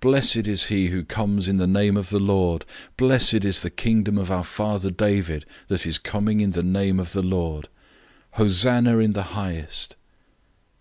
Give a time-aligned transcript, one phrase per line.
[0.00, 3.44] Blessed is he who comes in the name of the Lord!{Psalm 118:25 26} 011:010 Blessed
[3.46, 7.22] is the kingdom of our father David that is coming in the name of the
[7.22, 7.68] Lord!
[8.32, 9.94] Hosanna in the highest!"